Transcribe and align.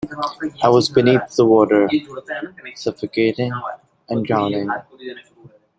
I 0.63 0.67
was 0.69 0.89
beneath 0.89 1.35
the 1.35 1.45
water, 1.45 1.87
suffocating 2.73 3.53
and 4.09 4.25
drowning. 4.25 4.67